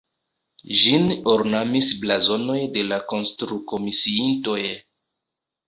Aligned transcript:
Ĝin 0.79 1.05
ornamis 1.33 1.91
blazonoj 2.05 2.57
de 2.79 2.87
la 2.89 3.01
konstrukomisiintoj. 3.13 4.59